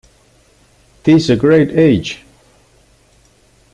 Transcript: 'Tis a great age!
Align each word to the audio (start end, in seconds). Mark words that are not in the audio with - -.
'Tis 1.03 1.29
a 1.29 1.35
great 1.35 1.69
age! 1.77 2.23